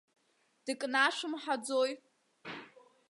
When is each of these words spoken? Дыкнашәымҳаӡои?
Дыкнашәымҳаӡои? 0.65 1.89